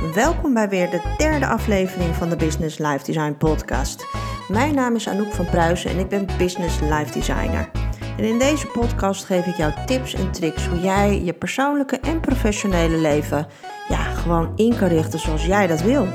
[0.00, 4.06] Welkom bij weer de derde aflevering van de Business Life Design Podcast.
[4.48, 7.70] Mijn naam is Anouk van Pruisen en ik ben Business Life Designer.
[8.16, 12.20] En in deze podcast geef ik jou tips en tricks hoe jij je persoonlijke en
[12.20, 13.46] professionele leven
[13.88, 16.06] ja, gewoon in kan richten zoals jij dat wil.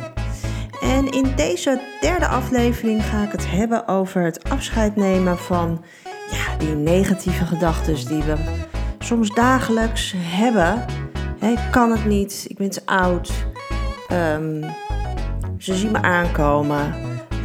[0.82, 5.84] En in deze derde aflevering ga ik het hebben over het afscheid nemen van
[6.32, 8.36] ja, die negatieve gedachten die we
[9.00, 10.86] soms dagelijks hebben.
[11.40, 13.32] ik kan het niet, ik ben te oud,
[14.14, 14.64] um,
[15.58, 16.94] ze zien me aankomen,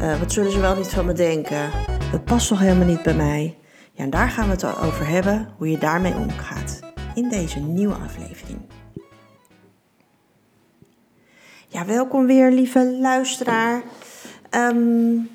[0.00, 1.70] uh, wat zullen ze wel niet van me denken,
[2.10, 3.56] het past toch helemaal niet bij mij.
[3.92, 6.80] Ja, en daar gaan we het over hebben, hoe je daarmee omgaat
[7.14, 8.58] in deze nieuwe aflevering.
[11.68, 13.82] Ja, welkom weer, lieve luisteraar.
[14.50, 15.28] Um,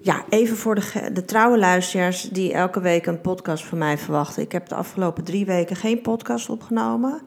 [0.00, 4.42] ja, even voor de, de trouwe luisteraars die elke week een podcast van mij verwachten.
[4.42, 7.22] Ik heb de afgelopen drie weken geen podcast opgenomen.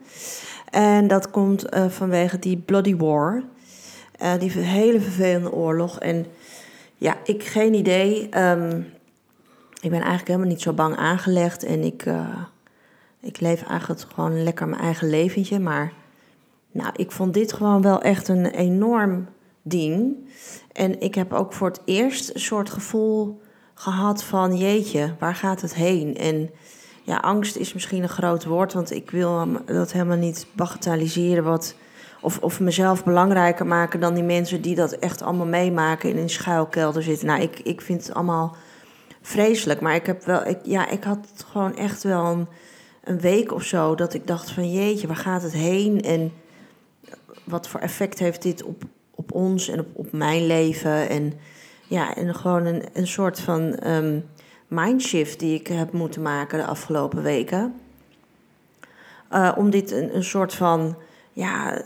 [0.71, 3.43] En dat komt uh, vanwege die Bloody War.
[4.21, 5.99] Uh, die hele vervelende oorlog.
[5.99, 6.25] En
[6.97, 8.29] ja, ik geen idee.
[8.39, 8.87] Um,
[9.81, 11.63] ik ben eigenlijk helemaal niet zo bang aangelegd.
[11.63, 12.37] En ik, uh,
[13.19, 15.59] ik leef eigenlijk gewoon lekker mijn eigen leventje.
[15.59, 15.93] Maar
[16.71, 19.27] nou, ik vond dit gewoon wel echt een enorm
[19.61, 20.15] ding.
[20.71, 23.41] En ik heb ook voor het eerst een soort gevoel
[23.73, 26.17] gehad van jeetje, waar gaat het heen?
[26.17, 26.49] En
[27.11, 31.75] ja, angst is misschien een groot woord, want ik wil dat helemaal niet bagatelliseren wat,
[32.21, 36.21] of, of mezelf belangrijker maken dan die mensen die dat echt allemaal meemaken en in
[36.21, 37.27] een schuilkelder zitten.
[37.27, 38.55] Nou, ik, ik vind het allemaal
[39.21, 42.47] vreselijk, maar ik heb wel, ik, ja, ik had gewoon echt wel
[43.03, 46.01] een, week of zo dat ik dacht van jeetje, waar gaat het heen?
[46.01, 46.31] En
[47.43, 48.83] wat voor effect heeft dit op,
[49.15, 51.09] op ons en op, op mijn leven.
[51.09, 51.33] En
[51.87, 54.25] ja, en gewoon een, een soort van um,
[54.71, 57.73] mindshift die ik heb moeten maken de afgelopen weken.
[59.33, 60.95] Uh, om dit een, een soort van,
[61.33, 61.81] ja,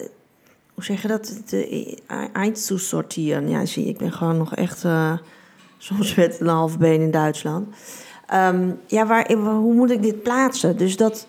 [0.73, 1.41] hoe zeg je dat?
[1.45, 1.97] De
[2.33, 3.49] eind te sorteren.
[3.49, 5.17] Ja, zie, ik ben gewoon nog echt uh,
[5.77, 7.75] soms met een half been in Duitsland.
[8.33, 10.77] Um, ja, waar, hoe moet ik dit plaatsen?
[10.77, 11.27] Dus dat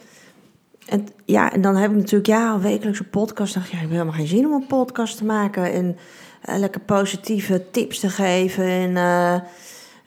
[0.87, 3.55] en, ja, en dan heb ik natuurlijk ja, een wekelijkse podcast.
[3.55, 5.73] dacht ja, ik heb helemaal geen zin om een podcast te maken.
[5.73, 5.97] En
[6.49, 8.65] uh, lekker positieve tips te geven.
[8.65, 8.97] En,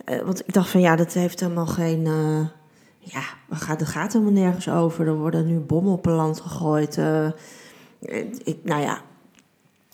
[0.05, 2.03] uh, uh, want ik dacht van ja, dat heeft helemaal geen.
[2.99, 5.07] ja, dat gaat, dat gaat helemaal nergens over.
[5.07, 6.97] Er worden nu bommen op een land gegooid.
[8.43, 9.01] ik, nou ja,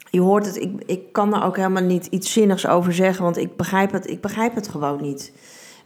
[0.10, 0.56] je hoort het.
[0.56, 3.24] Ik, ik kan er ook helemaal niet iets zinnigs over zeggen.
[3.24, 5.34] Want ik begrijp het, ik begrijp het gewoon niet.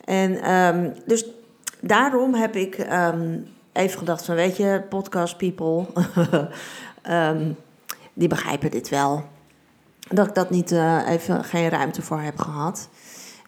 [0.05, 1.25] En um, dus
[1.81, 2.77] daarom heb ik.
[2.91, 3.45] Um,
[3.79, 5.85] even gedacht van, weet je, podcast people,
[7.09, 7.55] um,
[8.13, 9.23] die begrijpen dit wel.
[10.07, 12.89] Dat ik dat niet uh, even geen ruimte voor heb gehad.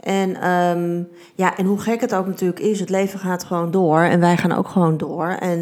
[0.01, 4.01] En, um, ja, en hoe gek het ook natuurlijk is, het leven gaat gewoon door
[4.01, 5.28] en wij gaan ook gewoon door.
[5.28, 5.59] En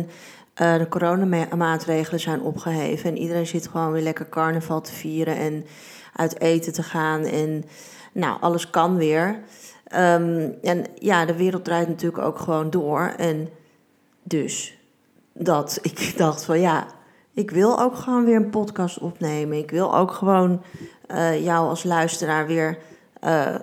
[0.61, 5.65] uh, de coronamaatregelen zijn opgeheven en iedereen zit gewoon weer lekker carnaval te vieren en
[6.15, 7.23] uit eten te gaan.
[7.23, 7.65] En
[8.13, 9.27] nou, alles kan weer.
[9.95, 13.13] Um, en ja, de wereld draait natuurlijk ook gewoon door.
[13.17, 13.49] En
[14.23, 14.77] dus
[15.33, 16.87] dat ik dacht van ja,
[17.33, 19.57] ik wil ook gewoon weer een podcast opnemen.
[19.57, 20.61] Ik wil ook gewoon
[21.07, 22.77] uh, jou als luisteraar weer
[23.23, 23.55] uh,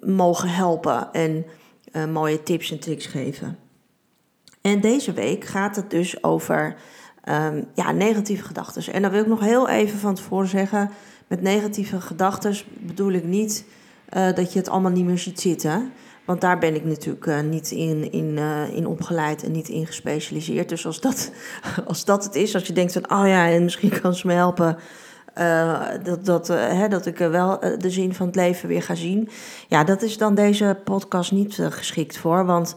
[0.00, 1.44] mogen helpen en
[1.92, 3.58] uh, mooie tips en tricks geven.
[4.60, 6.76] En deze week gaat het dus over
[7.28, 8.92] um, ja, negatieve gedachten.
[8.92, 10.90] En dan wil ik nog heel even van tevoren zeggen:
[11.26, 13.64] met negatieve gedachten bedoel ik niet
[14.34, 15.92] dat je het allemaal niet meer ziet zitten.
[16.24, 18.38] Want daar ben ik natuurlijk uh, niet in, in,
[18.72, 20.68] in opgeleid en niet in gespecialiseerd.
[20.68, 21.32] Dus als dat,
[21.86, 24.32] als dat het is, als je denkt van, oh ja, en misschien kan ze me
[24.32, 24.78] helpen.
[25.38, 29.28] Uh, dat, dat, hè, dat ik wel de zin van het leven weer ga zien.
[29.68, 32.46] Ja, dat is dan deze podcast niet geschikt voor.
[32.46, 32.76] Want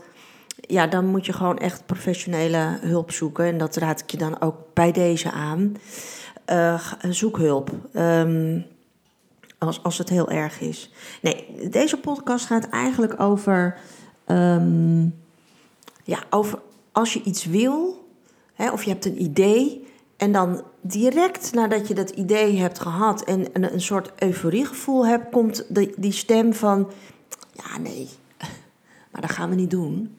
[0.55, 3.45] ja, dan moet je gewoon echt professionele hulp zoeken.
[3.45, 5.75] En dat raad ik je dan ook bij deze aan.
[7.09, 7.71] zoek hulp.
[7.93, 8.65] Um,
[9.57, 10.91] als, als het heel erg is.
[11.21, 13.77] Nee, deze podcast gaat eigenlijk over.
[14.27, 15.15] Um,
[16.03, 16.59] ja, over
[16.91, 18.07] als je iets wil,
[18.53, 19.87] hè, of je hebt een idee.
[20.17, 25.31] En dan direct nadat je dat idee hebt gehad en een, een soort euforiegevoel hebt,
[25.31, 26.91] komt de, die stem van:
[27.51, 28.09] Ja, nee,
[29.11, 30.17] maar dat gaan we niet doen.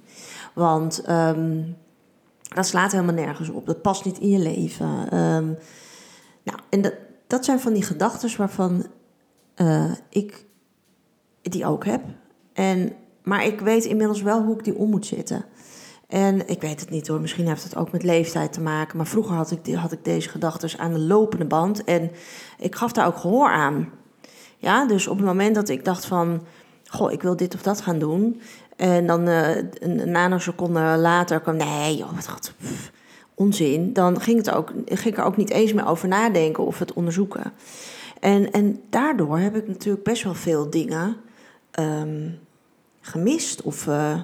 [0.54, 1.76] Want um,
[2.54, 3.66] dat slaat helemaal nergens op.
[3.66, 5.18] Dat past niet in je leven.
[5.18, 5.58] Um,
[6.42, 6.94] nou, en dat,
[7.26, 8.86] dat zijn van die gedachten waarvan
[9.56, 10.44] uh, ik
[11.42, 12.02] die ook heb.
[12.52, 12.92] En,
[13.22, 15.44] maar ik weet inmiddels wel hoe ik die om moet zetten.
[16.06, 18.96] En ik weet het niet hoor, misschien heeft het ook met leeftijd te maken.
[18.96, 21.84] Maar vroeger had ik, had ik deze gedachten aan de lopende band.
[21.84, 22.10] En
[22.58, 23.90] ik gaf daar ook gehoor aan.
[24.56, 26.42] Ja, dus op het moment dat ik dacht van...
[26.84, 28.40] Goh, ik wil dit of dat gaan doen.
[28.76, 31.56] En dan uh, een nanoseconde later kwam...
[31.56, 32.52] Nee, joh, wat,
[33.36, 36.78] onzin, dan ging, het ook, ging ik er ook niet eens meer over nadenken of
[36.78, 37.52] het onderzoeken.
[38.20, 41.16] En, en daardoor heb ik natuurlijk best wel veel dingen
[41.70, 42.30] ehm,
[43.00, 44.20] gemist of eh,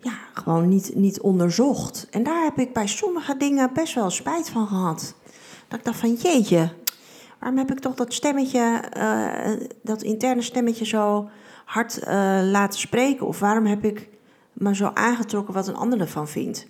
[0.00, 2.06] ja, gewoon niet, niet onderzocht.
[2.10, 5.14] En daar heb ik bij sommige dingen best wel spijt van gehad.
[5.68, 6.72] Dat ik dacht van jeetje,
[7.38, 11.28] waarom heb ik toch dat stemmetje, uh, dat interne stemmetje zo
[11.64, 13.26] hard uh, laten spreken?
[13.26, 14.08] Of waarom heb ik
[14.52, 16.66] me zo aangetrokken wat een ander ervan vindt?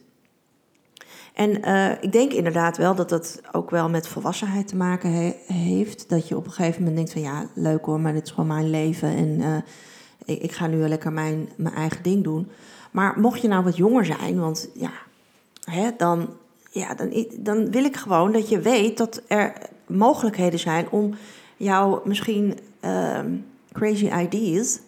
[1.34, 5.34] En uh, ik denk inderdaad wel dat dat ook wel met volwassenheid te maken he
[5.46, 6.08] heeft.
[6.08, 8.46] Dat je op een gegeven moment denkt van ja, leuk hoor, maar dit is gewoon
[8.46, 9.08] mijn leven.
[9.16, 9.64] En
[10.24, 12.50] ik, ik, ga nu lekker mijn, mijn eigen ding doen.
[12.90, 14.92] Maar mocht je nou wat jonger zijn, want ja,
[15.64, 16.28] hè, dan,
[16.70, 19.52] ja dan, dan wil ik gewoon dat je weet dat er
[19.86, 21.14] mogelijkheden zijn om
[21.56, 23.18] jouw misschien uh,
[23.72, 24.78] crazy ideas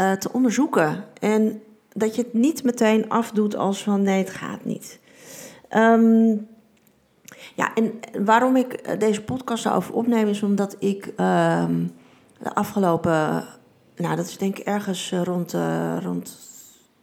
[0.00, 1.04] uh, te onderzoeken.
[1.20, 4.98] En dat je het niet meteen afdoet als van nee, het gaat niet.
[5.76, 6.46] Um,
[7.54, 7.92] ja, en
[8.24, 11.92] waarom ik deze podcast daarover opneem is omdat ik um,
[12.38, 13.44] de afgelopen,
[13.96, 16.38] nou dat is denk ik ergens rond, uh, rond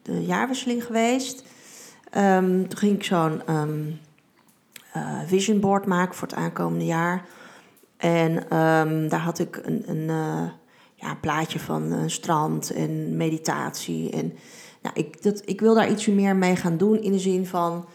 [0.01, 1.43] de jaarwisseling geweest.
[2.17, 3.99] Um, toen ging ik zo'n um,
[5.25, 7.25] vision board maken voor het aankomende jaar.
[7.97, 10.49] En um, daar had ik een, een, uh,
[10.95, 14.11] ja, plaatje van een strand en meditatie.
[14.11, 14.33] En
[14.81, 17.85] nou, ik, dat, ik wil daar ietsje meer mee gaan doen in de zin van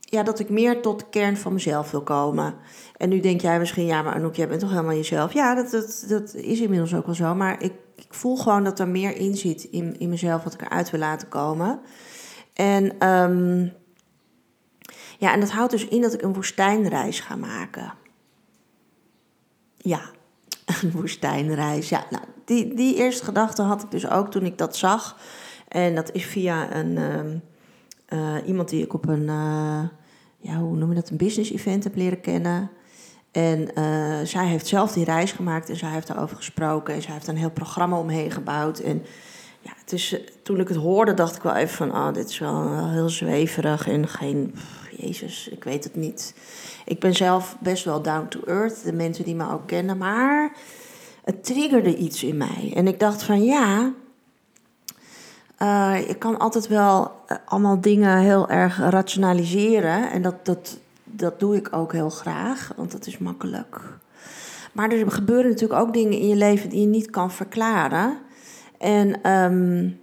[0.00, 2.54] ja, dat ik meer tot de kern van mezelf wil komen.
[2.96, 5.32] En nu denk jij misschien, ja, maar Anouk, jij bent toch helemaal jezelf?
[5.32, 7.34] Ja, dat, dat, dat is inmiddels ook wel zo.
[7.34, 7.72] Maar ik,
[8.04, 11.00] ik voel gewoon dat er meer in zit in, in mezelf wat ik eruit wil
[11.00, 11.80] laten komen.
[12.54, 13.72] En, um,
[15.18, 17.92] ja, en dat houdt dus in dat ik een woestijnreis ga maken.
[19.76, 20.00] Ja,
[20.82, 21.88] een woestijnreis.
[21.88, 25.18] Ja, nou, die, die eerste gedachte had ik dus ook toen ik dat zag.
[25.68, 26.96] En dat is via een...
[26.96, 27.42] Um,
[28.12, 29.82] uh, iemand die ik op een, uh,
[30.38, 32.70] ja, hoe noem je dat, een business event heb leren kennen.
[33.30, 36.94] En uh, zij heeft zelf die reis gemaakt en zij heeft daarover gesproken.
[36.94, 38.78] En zij heeft een heel programma omheen gebouwd.
[38.78, 39.04] En
[39.60, 41.90] ja, het is, toen ik het hoorde, dacht ik wel even van...
[41.90, 44.54] oh, dit is wel heel zweverig en geen...
[44.96, 46.34] Jezus, ik weet het niet.
[46.84, 49.98] Ik ben zelf best wel down to earth, de mensen die me ook kennen.
[49.98, 50.52] Maar
[51.24, 52.72] het triggerde iets in mij.
[52.74, 53.92] En ik dacht van ja,
[56.06, 57.12] je kan altijd wel
[57.44, 60.10] allemaal dingen heel erg rationaliseren.
[60.10, 60.78] En dat, dat,
[61.12, 63.80] dat doe ik ook heel graag, want dat is makkelijk.
[64.72, 68.18] Maar er gebeuren natuurlijk ook dingen in je leven die je niet kan verklaren.
[68.78, 70.00] En um,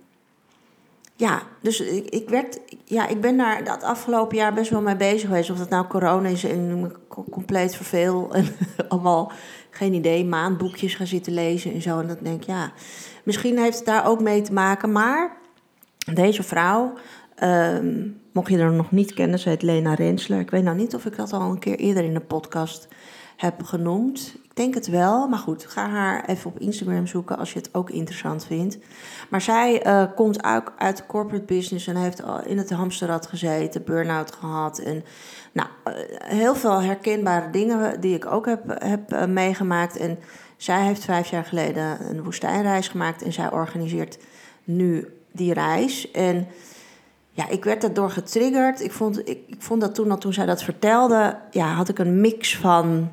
[1.15, 4.95] ja, dus ik, ik, werd, ja, ik ben daar dat afgelopen jaar best wel mee
[4.95, 5.49] bezig geweest.
[5.49, 6.91] Of dat nou corona is en me
[7.29, 8.33] compleet verveel.
[8.33, 8.47] En
[8.89, 9.31] allemaal,
[9.69, 11.99] geen idee, maandboekjes gaan zitten lezen en zo.
[11.99, 12.71] En dat denk ik, ja,
[13.23, 14.91] misschien heeft het daar ook mee te maken.
[14.91, 15.37] Maar
[16.13, 16.93] deze vrouw,
[17.43, 20.39] um, mocht je er nog niet kennen, ze heet Lena Rensler.
[20.39, 22.87] Ik weet nou niet of ik dat al een keer eerder in de podcast
[23.37, 24.35] heb genoemd.
[24.43, 27.73] Ik denk het wel, maar goed, ga haar even op Instagram zoeken als je het
[27.73, 28.77] ook interessant vindt.
[29.29, 34.31] Maar zij uh, komt ook uit corporate business en heeft in het hamsterrad gezeten, burn-out
[34.31, 34.79] gehad.
[34.79, 35.03] En
[35.51, 39.97] nou, uh, heel veel herkenbare dingen die ik ook heb, heb uh, meegemaakt.
[39.97, 40.19] En
[40.57, 44.17] zij heeft vijf jaar geleden een woestijnreis gemaakt en zij organiseert
[44.63, 46.11] nu die reis.
[46.11, 46.47] En
[47.37, 48.81] ja, ik werd daardoor getriggerd.
[48.81, 51.99] Ik vond, ik, ik vond dat toen, al toen zij dat vertelde, ja, had ik
[51.99, 53.11] een mix van...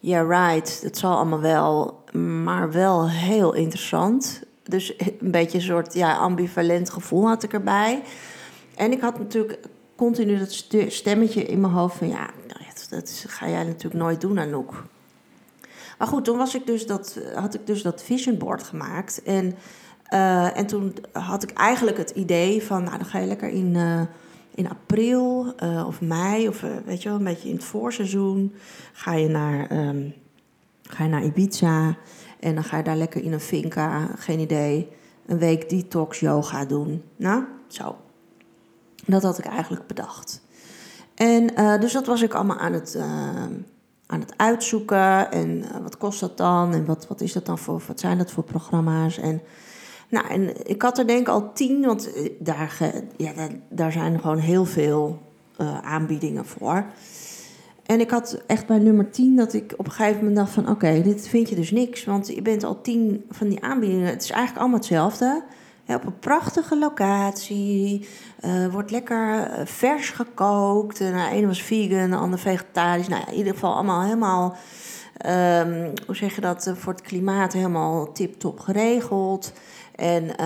[0.00, 2.04] Ja, yeah, right, het zal allemaal wel,
[2.42, 4.42] maar wel heel interessant.
[4.62, 8.02] Dus een beetje een soort ja, ambivalent gevoel had ik erbij.
[8.76, 9.58] En ik had natuurlijk
[9.96, 12.08] continu dat stemmetje in mijn hoofd van...
[12.08, 14.84] ja, nou dat ga jij natuurlijk nooit doen, Anouk.
[15.98, 19.22] Maar goed, toen was ik dus dat, had ik dus dat vision board gemaakt.
[19.22, 19.56] En
[20.14, 23.74] uh, en toen had ik eigenlijk het idee van, nou dan ga je lekker in,
[23.74, 24.00] uh,
[24.54, 28.54] in april uh, of mei of weet je wel, een beetje in het voorseizoen,
[28.92, 30.14] ga je naar, um,
[30.82, 31.96] ga je naar Ibiza
[32.40, 34.88] en dan ga je daar lekker in een finca, geen idee,
[35.26, 37.02] een week detox yoga doen.
[37.16, 37.96] Nou, zo.
[39.06, 40.42] Dat had ik eigenlijk bedacht.
[41.14, 41.46] En
[41.80, 42.96] dus dat was ik allemaal aan het,
[44.06, 47.82] aan het uitzoeken en wat kost dat dan en wat, wat is dat dan voor,
[47.86, 49.42] wat zijn dat voor programma's en...
[50.08, 52.78] Nou, en ik had er denk ik al tien, want eh, daar,
[53.16, 53.32] ja,
[53.68, 55.18] daar, zijn gewoon heel veel
[55.60, 56.84] uh, aanbiedingen voor.
[57.86, 60.68] En ik had echt bij nummer 10 dat ik op een gegeven moment dacht van...
[60.68, 64.06] oké, dit vind je dus niks, want je bent al tien van die aanbiedingen.
[64.06, 65.42] Het is eigenlijk allemaal hetzelfde.
[65.86, 68.08] Op een prachtige locatie,
[68.44, 70.98] uh, wordt lekker vers gekookt.
[70.98, 73.08] De ene was vegan, de andere vegetarisch.
[73.08, 74.56] Nou ja, in ieder geval allemaal helemaal...
[75.26, 79.52] Um, hoe zeg je dat, voor het klimaat helemaal tip-top geregeld.
[79.98, 80.36] En uh,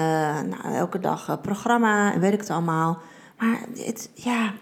[0.41, 2.99] nou, elke dag uh, programma en weet het allemaal.
[3.39, 4.53] Maar het, ja,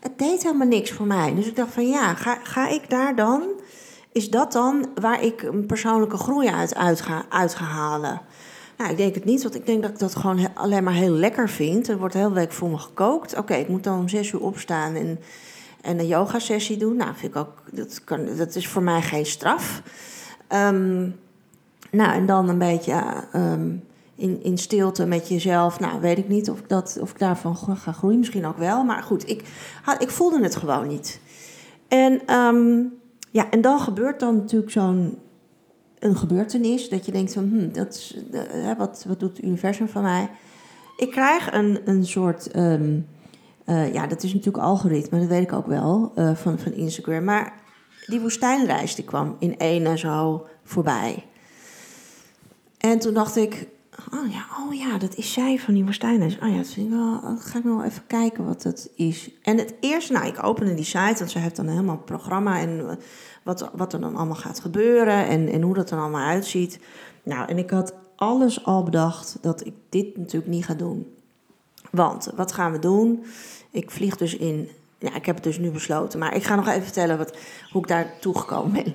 [0.00, 1.34] het deed helemaal niks voor mij.
[1.34, 3.42] Dus ik dacht van ja, ga, ga ik daar dan?
[4.12, 8.20] Is dat dan waar ik een persoonlijke groei uit, uit, ga, uit halen?
[8.76, 11.14] Nou, ik denk het niet, want ik denk dat ik dat gewoon alleen maar heel
[11.14, 11.88] lekker vind.
[11.88, 13.36] Er wordt de hele week voor me gekookt.
[13.36, 15.20] Oké, ik moet dan om zes uur opstaan en,
[15.80, 16.96] en een yoga-sessie doen.
[16.96, 19.82] Nou, vind ik ook, dat, kan, dat is voor mij geen straf.
[20.48, 21.08] Ehm,
[21.90, 23.02] nou, en dan een beetje
[23.32, 23.70] ehm,
[24.22, 25.80] in, in stilte met jezelf.
[25.80, 28.18] Nou, weet ik niet of ik, dat, of ik daarvan ga groeien.
[28.18, 28.84] Misschien ook wel.
[28.84, 29.44] Maar goed, ik,
[29.98, 31.20] ik voelde het gewoon niet.
[31.88, 32.84] En, ehm,
[33.30, 35.18] ja, en dan gebeurt dan natuurlijk zo'n
[35.98, 36.88] een gebeurtenis.
[36.88, 38.16] Dat je denkt van, hm, dat is,
[38.78, 40.30] wat, wat doet het universum van mij?
[40.96, 42.50] Ik krijg een, een soort...
[42.50, 43.00] Ehm,
[43.64, 47.24] eh, ja, dat is natuurlijk algoritme, dat weet ik ook wel, uh, van, van Instagram.
[47.24, 47.52] Maar
[48.06, 51.24] die woestijnreis die kwam in ene zo voorbij.
[52.78, 53.68] En toen dacht ik,
[54.12, 56.38] oh ja, oh ja, dat is zij van die woestijnreis.
[56.38, 59.30] Oh ja, dat vind ik wel, dan ga ik nog even kijken wat dat is.
[59.42, 62.58] En het eerste, nou, ik opende die site, want ze heeft dan helemaal een programma
[62.58, 62.98] en
[63.42, 66.78] wat, wat er dan allemaal gaat gebeuren en, en hoe dat er allemaal uitziet.
[67.22, 71.14] Nou, en ik had alles al bedacht dat ik dit natuurlijk niet ga doen.
[71.90, 73.24] Want wat gaan we doen?
[73.70, 74.68] Ik vlieg dus in.
[74.98, 76.18] Ja, ik heb het dus nu besloten.
[76.18, 77.36] Maar ik ga nog even vertellen wat,
[77.70, 78.94] hoe ik daar toegekomen ben.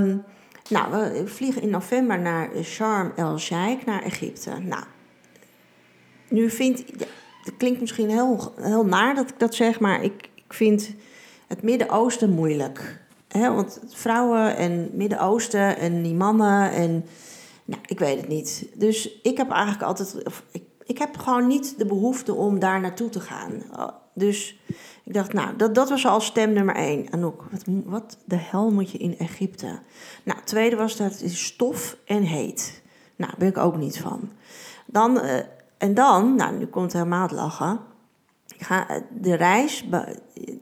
[0.00, 0.24] Um,
[0.68, 4.50] nou, we vliegen in november naar Sharm el-Sheikh, naar Egypte.
[4.50, 4.84] Nou,
[6.28, 6.84] nu vind
[7.46, 10.94] het klinkt misschien heel, heel naar dat ik dat zeg, maar ik, ik vind
[11.46, 13.04] het Midden-Oosten moeilijk.
[13.28, 17.04] He, want vrouwen en Midden-Oosten en die mannen en.
[17.64, 18.68] Nou, ik weet het niet.
[18.74, 20.16] Dus ik heb eigenlijk altijd.
[20.50, 23.62] ik, ik heb gewoon niet de behoefte om daar naartoe te gaan.
[24.14, 24.60] Dus
[25.04, 27.12] ik dacht, nou, dat, dat was al stem nummer één.
[27.12, 29.78] Anouk, wat, wat de hel moet je in Egypte?
[30.22, 32.82] Nou, tweede was dat het is stof en heet.
[33.16, 34.30] Nou, daar ben ik ook niet van.
[34.86, 35.38] Dan, uh,
[35.78, 37.80] en dan, nou, nu komt helemaal het lachen.
[38.46, 39.88] Ga, eh, de reis,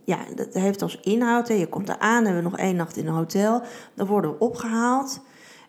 [0.04, 1.48] ja, dat heeft als inhoud.
[1.48, 1.54] Hè.
[1.54, 3.62] Je komt eraan, hebben we nog één nacht in een hotel.
[3.94, 5.20] Dan worden we opgehaald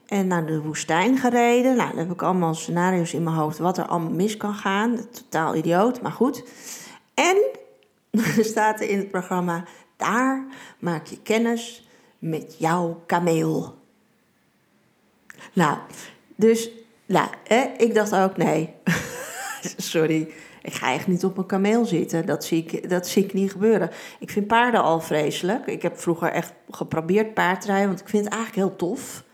[0.08, 1.76] en naar de woestijn gereden.
[1.76, 5.10] Nou, dan heb ik allemaal scenario's in mijn hoofd wat er allemaal mis kan gaan.
[5.12, 6.44] Totaal idioot, maar goed.
[7.14, 7.38] En
[8.38, 9.64] er staat er in het programma:
[9.98, 10.46] daar
[10.80, 11.88] maak je kennis
[12.20, 13.76] met jouw kameel.
[15.54, 15.78] Nou,
[16.36, 16.70] dus
[17.06, 18.74] nou, hè, ik dacht ook: nee,
[19.78, 20.34] sorry.
[20.62, 22.26] Ik ga echt niet op een kameel zitten.
[22.26, 23.90] Dat zie, ik, dat zie ik niet gebeuren.
[24.20, 25.66] Ik vind paarden al vreselijk.
[25.66, 29.25] Ik heb vroeger echt geprobeerd paardrijden, want ik vind het eigenlijk heel tof.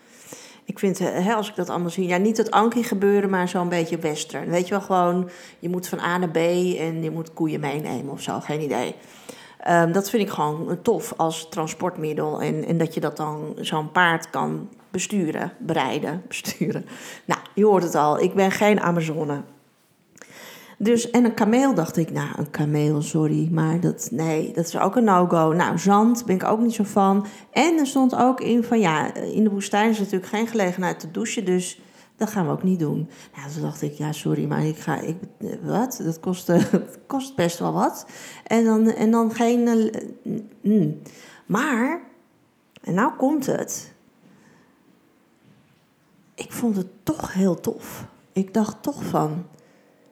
[0.65, 3.47] Ik vind, eh, hè, als ik dat allemaal zie, ja, niet het Anki gebeuren, maar
[3.47, 4.49] zo'n beetje western.
[4.49, 6.37] Weet je wel, gewoon, je moet van A naar B
[6.77, 8.95] en je moet koeien meenemen of zo, geen idee.
[9.67, 12.41] Um, dat vind ik gewoon tof als transportmiddel.
[12.41, 16.85] En, en dat je dat dan zo'n paard kan besturen, bereiden, besturen.
[17.25, 19.41] Nou, je hoort het al, ik ben geen Amazone.
[20.83, 24.77] Dus, en een kameel dacht ik, nou, een kameel, sorry, maar dat, nee, dat is
[24.77, 25.51] ook een no-go.
[25.51, 27.25] Nou, zand ben ik ook niet zo van.
[27.51, 31.11] En er stond ook in van, ja, in de woestijn is natuurlijk geen gelegenheid te
[31.11, 31.81] douchen, dus
[32.15, 33.09] dat gaan we ook niet doen.
[33.35, 35.17] Nou, toen dacht ik, ja, sorry, maar ik ga, ik,
[35.61, 36.01] wat?
[36.03, 36.51] Dat kost,
[37.07, 38.05] kost best wel wat.
[38.47, 39.67] En dan, en dan geen,
[40.63, 40.91] uh,
[41.45, 42.01] maar,
[42.81, 43.93] en nou komt het.
[46.35, 48.05] Ik vond het toch heel tof.
[48.31, 49.45] Ik dacht toch van,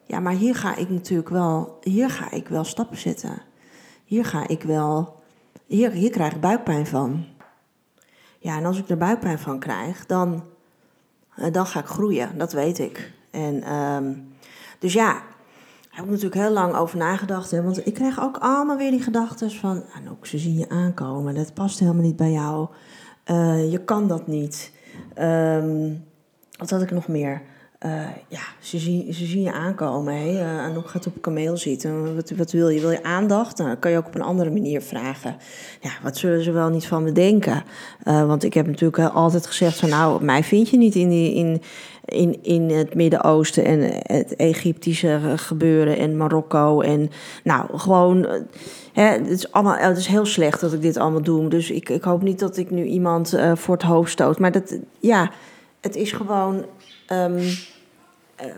[0.10, 3.42] ja, maar hier ga ik natuurlijk wel, hier ga ik wel stappen zetten.
[4.06, 5.22] Hier ga ik wel,
[5.66, 7.26] hier, hier krijg ik buikpijn van.
[8.40, 10.44] Ja, en als ik er buikpijn van krijg, dan,
[11.36, 13.12] eh, dan ga ik groeien, dat weet ik.
[13.32, 14.34] En um,
[14.80, 17.52] dus ja, daar heb ik natuurlijk heel lang over nagedacht.
[17.52, 19.84] Hè, want ik kreeg ook allemaal weer die gedachten van...
[19.96, 22.68] Anouk, ze zien je aankomen, dat past helemaal niet bij jou.
[23.26, 24.72] Uh, je kan dat niet.
[25.20, 26.06] Um,
[26.58, 27.42] wat had ik nog meer?
[27.86, 27.92] Uh,
[28.28, 30.14] ja, ze zien, ze zien je aankomen.
[30.14, 30.32] Hè?
[30.32, 32.16] Uh, Anouk gaat op een kameel zitten.
[32.16, 32.80] Wat, wat wil je?
[32.80, 33.58] Wil je aandacht?
[33.58, 35.38] Nou, dan kan je ook op een andere manier vragen.
[35.82, 37.64] Ja, wat zullen ze wel niet van me denken?
[38.04, 39.90] Uh, want ik heb natuurlijk altijd gezegd van...
[39.90, 41.62] nou, mij vind je niet in, die, in,
[42.06, 43.66] in, in het Midden-Oosten...
[43.66, 46.82] en het Egyptische gebeuren en Marokko.
[46.82, 47.10] En
[47.44, 48.28] nou, gewoon...
[48.94, 51.50] Hè, het, is allemaal, het is heel slecht dat ik dit allemaal doe.
[51.50, 54.40] Dus ik, ik hoop niet dat ik nu iemand voor het hoofd stoot.
[54.40, 55.32] Maar dat, ja,
[55.82, 56.66] het is gewoon
[57.12, 57.40] um,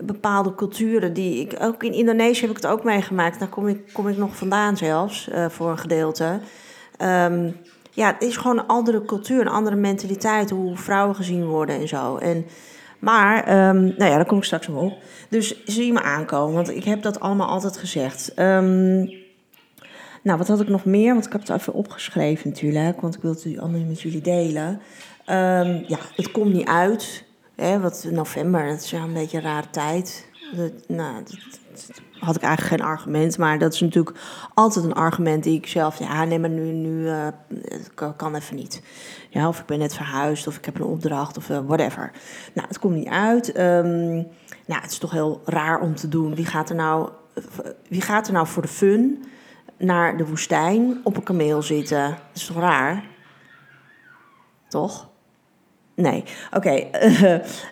[0.02, 3.38] bepaalde culturen die ik ook in Indonesië heb ik het ook meegemaakt.
[3.38, 6.40] Daar kom ik, kom ik nog vandaan zelfs uh, voor een gedeelte.
[6.98, 7.56] Um,
[7.90, 11.88] ja, het is gewoon een andere cultuur, een andere mentaliteit, hoe vrouwen gezien worden en
[11.88, 12.16] zo.
[12.16, 12.46] En,
[12.98, 14.92] maar, um, nou ja, daar kom ik straks op.
[15.28, 18.32] Dus zie me aankomen, want ik heb dat allemaal altijd gezegd.
[18.36, 19.18] nou,
[20.22, 21.12] wat had ik nog meer?
[21.12, 24.80] Want ik heb het even opgeschreven natuurlijk, want ik wil het allemaal met jullie delen.
[25.86, 27.24] ja, het komt niet uit.
[27.62, 30.30] Hè, wat november, dat is ja een beetje een rare tijd.
[30.56, 33.38] Dat, nou, dat, had ik eigenlijk geen argument.
[33.38, 34.18] Maar dat is natuurlijk
[34.54, 35.98] altijd een argument die ik zelf...
[35.98, 37.26] Ja, nee, maar nu, nu uh,
[38.16, 38.82] kan, even niet.
[39.30, 42.10] Ja, of ik ben net verhuisd, of ik heb een opdracht, of uh, whatever.
[42.54, 43.58] Nou, het komt niet uit.
[43.58, 44.26] Um,
[44.66, 46.34] nou, het is toch heel raar om te doen.
[46.34, 47.10] Wie gaat er nou,
[47.88, 49.24] wie gaat er nou voor de fun
[49.78, 52.08] naar de woestijn op een kameel zitten?
[52.08, 53.04] Dat is toch raar?
[54.68, 55.10] Toch?
[55.94, 56.70] Nee, oké.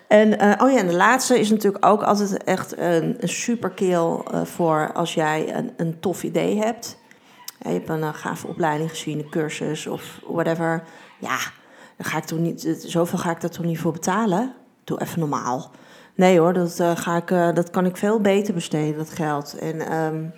[0.07, 4.25] en, uh, oh ja, en de laatste is natuurlijk ook altijd echt een, een superkeel
[4.33, 6.99] uh, voor als jij een, een tof idee hebt.
[7.59, 10.83] Je hebt een gave opleiding gezien, een cursus of whatever.
[11.19, 11.37] Ja,
[11.97, 14.53] dan ga ik toch niet, zoveel ga ik daar toch niet voor betalen?
[14.83, 15.71] Doe even normaal.
[16.15, 19.57] Nee hoor, dat, ga ik, dat kan ik veel beter besteden, dat geld.
[19.57, 20.33] En um,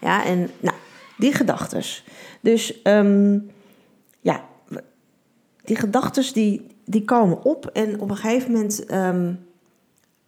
[0.00, 0.76] ja, en nou,
[1.16, 2.04] die gedachtes.
[2.40, 3.50] Dus um,
[4.20, 4.44] ja,
[5.70, 9.46] die gedachten die, die komen op en op een gegeven moment um,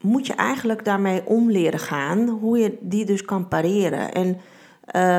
[0.00, 4.12] moet je eigenlijk daarmee om leren gaan, hoe je die dus kan pareren.
[4.12, 4.36] En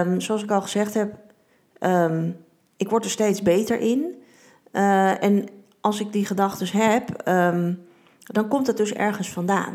[0.07, 1.15] um, zoals ik al gezegd heb,
[1.79, 2.35] um,
[2.77, 4.15] ik word er steeds beter in.
[4.71, 5.45] Uh, en
[5.81, 7.23] als ik die gedachten heb,
[8.21, 9.73] dan komt het dus ergens vandaan.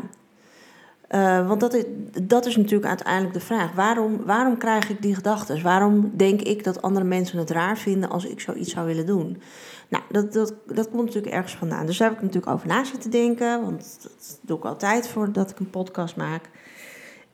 [1.09, 1.83] Uh, want dat is,
[2.23, 3.71] dat is natuurlijk uiteindelijk de vraag.
[3.71, 5.61] Waarom, waarom krijg ik die gedachten?
[5.61, 9.41] Waarom denk ik dat andere mensen het raar vinden als ik zoiets zou willen doen?
[9.89, 11.85] Nou, dat, dat, dat komt natuurlijk ergens vandaan.
[11.85, 13.61] Dus daar heb ik natuurlijk over na zitten denken.
[13.61, 16.49] Want dat doe ik altijd voordat ik een podcast maak.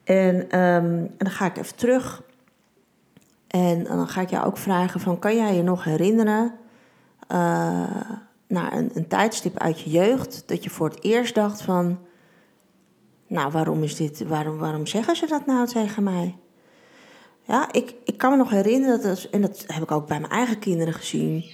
[0.04, 2.24] En, um, en dan ga ik even terug.
[3.48, 5.20] En dan ga ik jou ook vragen van...
[5.20, 6.54] kan jij je nog herinneren...
[7.32, 8.12] Uh,
[8.48, 10.44] naar een, een tijdstip uit je jeugd...
[10.46, 12.00] dat je voor het eerst dacht van...
[13.28, 14.28] nou, waarom is dit...
[14.28, 16.36] waarom, waarom zeggen ze dat nou tegen mij?
[17.42, 19.02] Ja, ik, ik kan me nog herinneren...
[19.02, 21.46] Dat, en dat heb ik ook bij mijn eigen kinderen gezien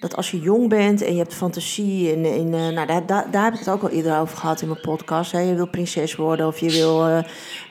[0.00, 2.12] dat als je jong bent en je hebt fantasie.
[2.12, 4.68] En, uh, nou, daar, daar, daar, heb ik het ook al eerder over gehad in
[4.68, 5.32] mijn podcast.
[5.32, 5.40] Hè.
[5.40, 7.18] Je wil prinses worden of je wil uh,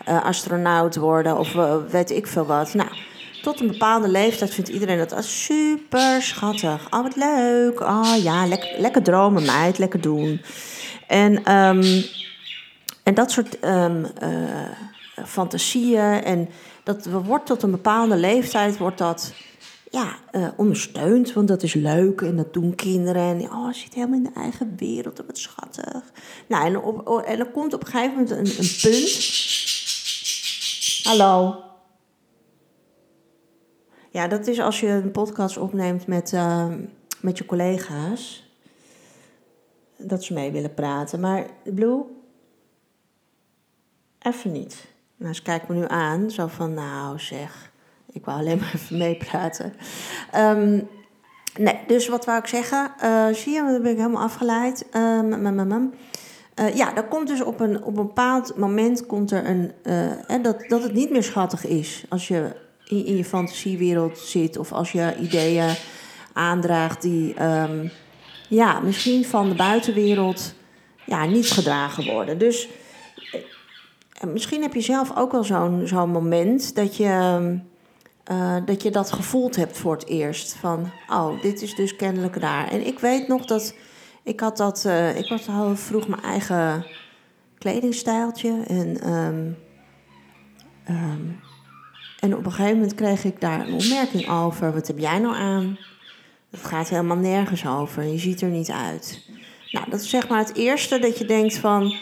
[0.07, 1.53] uh, astronaut worden of
[1.89, 2.74] weet ik veel wat.
[2.74, 2.89] Nou,
[3.41, 6.88] tot een bepaalde leeftijd vindt iedereen dat super schattig.
[6.93, 7.79] Oh, wat leuk.
[7.79, 9.77] Oh ja, lekker, lekker dromen, meid.
[9.77, 10.41] Lekker doen.
[11.07, 12.03] En, um,
[13.03, 14.06] en dat soort um,
[15.25, 16.23] fantasieën.
[16.23, 16.49] En
[16.84, 19.34] dat wordt tot een bepaalde leeftijd wordt dat
[19.89, 21.34] ja, uh, ondersteunt.
[21.34, 23.21] Want dat is leuk en dat doen kinderen.
[23.21, 25.23] En oh, zit helemaal in de eigen wereld.
[25.28, 26.04] Wat schattig.
[26.47, 29.38] Nou, en, op, en dan komt op een gegeven moment een, een punt.
[31.04, 31.63] Hallo.
[34.12, 36.73] Ja, dat is als je een podcast opneemt met, uh,
[37.21, 38.47] met je collega's.
[39.97, 41.19] Dat ze mee willen praten.
[41.19, 42.04] Maar Blue,
[44.19, 44.86] even niet.
[45.15, 46.32] Nou, ze kijkt me nu aan.
[46.32, 47.71] Zo van, nou zeg
[48.19, 49.73] ik wou alleen maar even meepraten.
[50.36, 50.88] Um,
[51.58, 52.91] nee, dus wat wou ik zeggen?
[53.03, 54.86] Uh, zie je, dan ben ik helemaal afgeleid.
[54.95, 55.93] Um,
[56.60, 60.43] uh, ja, dan komt dus op een, op een bepaald moment komt er een, uh,
[60.43, 62.55] dat, dat het niet meer schattig is als je
[62.86, 65.75] in, je fantasiewereld zit of als je ideeën
[66.34, 67.91] aandraagt die um,
[68.49, 70.53] ja, misschien van de buitenwereld
[71.05, 72.38] ja, niet gedragen worden.
[72.38, 72.69] Dus
[74.27, 77.39] misschien heb je zelf ook wel zo'n zo'n moment dat je
[78.31, 80.53] uh, dat je dat gevoeld hebt voor het eerst.
[80.53, 82.67] Van, oh, dit is dus kennelijk raar.
[82.67, 83.73] En ik weet nog dat
[84.23, 86.85] ik had dat, uh, ik was al vroeg mijn eigen
[87.57, 88.63] kledingstijltje.
[88.67, 89.57] En, um,
[90.89, 91.39] um,
[92.19, 94.73] en op een gegeven moment kreeg ik daar een opmerking over.
[94.73, 95.77] Wat heb jij nou aan?
[96.49, 98.03] Het gaat helemaal nergens over.
[98.03, 99.29] Je ziet er niet uit.
[99.71, 101.95] Nou, dat is zeg maar het eerste dat je denkt van...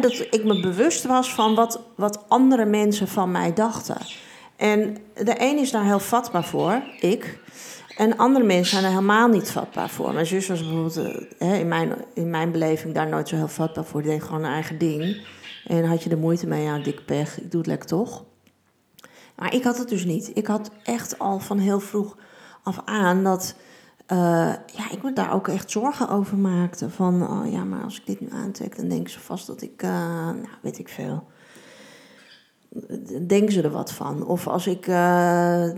[0.00, 3.96] Dat ik me bewust was van wat, wat andere mensen van mij dachten.
[4.62, 7.38] En de een is daar heel vatbaar voor, ik.
[7.96, 10.12] En andere mensen zijn er helemaal niet vatbaar voor.
[10.12, 10.98] Mijn zus was bijvoorbeeld
[11.38, 14.02] uh, in, mijn, in mijn beleving daar nooit zo heel vatbaar voor.
[14.02, 15.26] Die deed gewoon haar eigen ding.
[15.66, 18.24] En had je er moeite mee, ja, dik pech, ik doe het lekker toch.
[19.36, 20.30] Maar ik had het dus niet.
[20.34, 22.16] Ik had echt al van heel vroeg
[22.62, 23.54] af aan dat...
[24.12, 24.18] Uh,
[24.66, 26.90] ja, ik me daar ook echt zorgen over maakte.
[26.90, 29.82] Van, oh ja, maar als ik dit nu aantrek, dan denken ze vast dat ik,
[29.82, 29.90] uh,
[30.26, 31.30] nou, weet ik veel
[33.26, 34.26] denken ze er wat van?
[34.26, 35.70] Of als ik uh,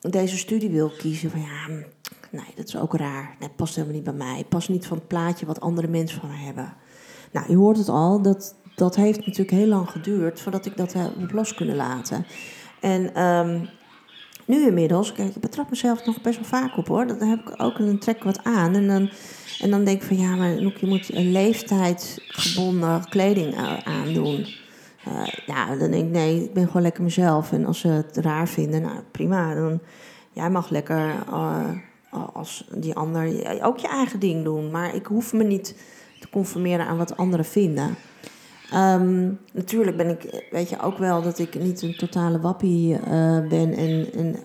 [0.00, 1.66] deze studie wil kiezen, van ja,
[2.30, 3.36] nee, dat is ook raar.
[3.38, 4.44] Dat past helemaal niet bij mij.
[4.48, 6.74] Past niet van het plaatje wat andere mensen van me hebben.
[7.32, 10.92] Nou, je hoort het al, dat, dat heeft natuurlijk heel lang geduurd voordat ik dat
[10.92, 12.26] heb los kunnen laten.
[12.80, 13.68] En um,
[14.46, 17.06] nu inmiddels, kijk, ik betrap mezelf nog best wel vaak op hoor.
[17.06, 18.74] Dan heb ik ook een trek wat aan.
[18.74, 19.10] En dan,
[19.60, 23.54] en dan denk ik van ja, maar je moet een leeftijdsgebonden kleding
[23.84, 24.46] aandoen.
[25.10, 27.52] Uh, ja, dan denk ik, nee, ik ben gewoon lekker mezelf.
[27.52, 29.54] En als ze het raar vinden, nou prima.
[29.54, 29.80] Dan,
[30.32, 31.70] jij mag lekker uh,
[32.32, 34.70] als die ander ook je eigen ding doen.
[34.70, 35.74] Maar ik hoef me niet
[36.20, 37.96] te conformeren aan wat anderen vinden.
[38.70, 43.38] Ehm, natuurlijk ben ik, weet je ook wel dat ik niet een totale wappie eh,
[43.48, 44.36] ben en, en,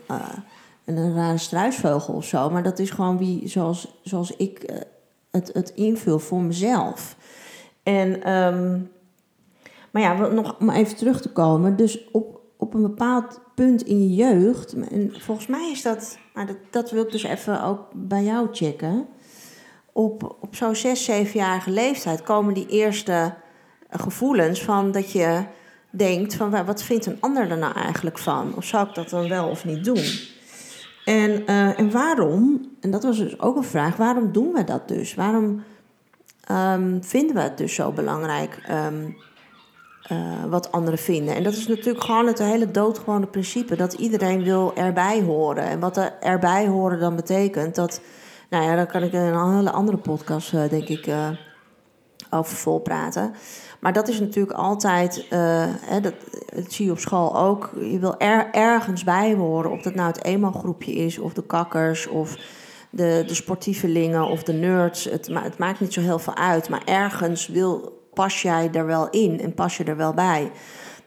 [0.86, 2.50] een rare struisvogel of zo.
[2.50, 4.84] Maar dat is gewoon wie, zoals, zoals ik
[5.32, 7.16] het, het invul voor mezelf.
[7.84, 8.90] En, um,
[9.96, 11.76] maar ja, nog om even terug te komen.
[11.76, 14.74] Dus op, op een bepaald punt in je jeugd.
[14.74, 18.48] En volgens mij is dat, maar dat, dat wil ik dus even ook bij jou
[18.52, 19.08] checken.
[19.92, 23.34] Op, op zo'n 6, 7-jarige leeftijd komen die eerste
[23.90, 25.44] gevoelens van dat je
[25.90, 28.56] denkt van wat vindt een ander er nou eigenlijk van?
[28.56, 30.06] Of zou ik dat dan wel of niet doen?
[31.06, 34.88] En, uh, en waarom, en dat was dus ook een vraag, waarom doen we dat
[34.88, 35.14] dus?
[35.14, 35.64] Waarom
[36.52, 39.16] um, vinden we het dus zo belangrijk um,
[40.12, 41.36] uh, wat anderen vinden?
[41.36, 45.64] En dat is natuurlijk gewoon het hele doodgewone principe dat iedereen wil erbij horen.
[45.64, 48.02] En wat er erbij horen dan betekent, dat,
[48.50, 51.10] nou ja, daar kan ik een hele andere podcast, uh, denk ik,
[52.30, 53.34] over vol praten.
[53.80, 56.14] Maar dat is natuurlijk altijd, hè, dat,
[56.56, 57.70] dat, zie je op school ook.
[57.80, 62.08] Je wil er, ergens bij horen, of dat nou het eenmaal-groepje is, of de kakkers,
[62.08, 62.38] of
[62.90, 65.04] de, de sportievelingen, of de nerds.
[65.04, 69.10] Het, het maakt niet zo heel veel uit, maar ergens wil, pas jij er wel
[69.10, 70.52] in en pas je er wel bij.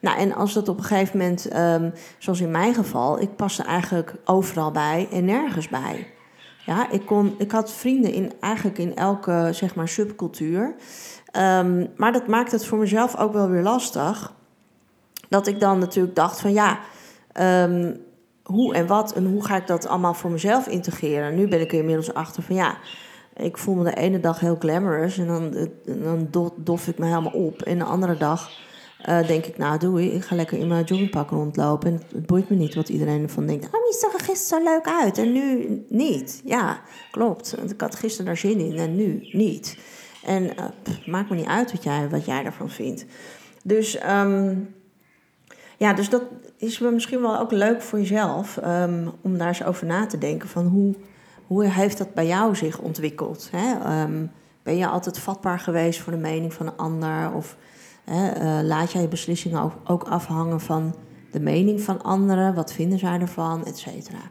[0.00, 3.62] Nou, en als dat op een gegeven moment, um, zoals in mijn geval, ik paste
[3.62, 6.06] eigenlijk overal bij en nergens bij.
[6.66, 10.74] Ja, ik, kon, ik had vrienden in, eigenlijk in elke zeg maar, subcultuur.
[11.36, 14.32] Um, maar dat maakt het voor mezelf ook wel weer lastig.
[15.28, 16.78] Dat ik dan natuurlijk dacht van ja,
[17.64, 18.00] um,
[18.42, 21.34] hoe en wat en hoe ga ik dat allemaal voor mezelf integreren?
[21.34, 22.78] Nu ben ik er inmiddels achter van ja,
[23.38, 25.68] ik voel me de ene dag heel glamorous en dan,
[26.02, 27.62] dan dof ik me helemaal op.
[27.62, 28.50] En de andere dag
[29.08, 31.90] uh, denk ik, nou doe ik ga lekker in mijn joggingpak rondlopen.
[31.90, 33.64] En het boeit me niet wat iedereen ervan denkt.
[33.64, 36.40] Oh, je zag er gisteren zo leuk uit en nu niet.
[36.44, 37.56] Ja, klopt.
[37.70, 39.78] Ik had gisteren daar zin in en nu niet.
[40.24, 40.50] En
[40.82, 43.04] pff, maakt me niet uit wat jij, wat jij ervan vindt.
[43.62, 44.74] Dus, um,
[45.76, 46.22] ja, dus dat
[46.56, 48.58] is misschien wel ook leuk voor jezelf.
[48.64, 50.48] Um, om daar eens over na te denken.
[50.48, 50.94] Van hoe,
[51.48, 53.48] hoe heeft dat bij jou zich ontwikkeld?
[53.52, 54.02] Hè?
[54.02, 54.30] Um,
[54.62, 57.32] ben je altijd vatbaar geweest voor de mening van een ander?
[57.32, 57.56] Of
[58.04, 60.94] hè, uh, laat jij je beslissingen ook, ook afhangen van
[61.30, 62.54] de mening van anderen?
[62.54, 63.64] Wat vinden zij ervan?
[63.64, 64.30] Et cetera